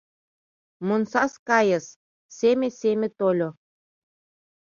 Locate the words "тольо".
3.17-3.49